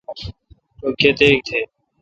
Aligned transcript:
رو 0.81 0.89
کتیک 0.99 1.39
تہ۔ 1.47 1.59